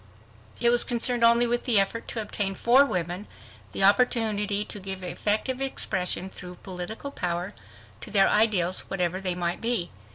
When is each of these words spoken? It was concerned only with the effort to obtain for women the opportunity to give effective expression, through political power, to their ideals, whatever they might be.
It 0.59 0.71
was 0.71 0.83
concerned 0.83 1.23
only 1.23 1.45
with 1.45 1.65
the 1.65 1.79
effort 1.79 2.07
to 2.07 2.21
obtain 2.23 2.55
for 2.55 2.83
women 2.83 3.27
the 3.71 3.83
opportunity 3.83 4.65
to 4.65 4.79
give 4.79 5.03
effective 5.03 5.61
expression, 5.61 6.27
through 6.27 6.55
political 6.63 7.11
power, 7.11 7.53
to 8.01 8.09
their 8.09 8.27
ideals, 8.27 8.85
whatever 8.89 9.21
they 9.21 9.35
might 9.35 9.61
be. 9.61 9.91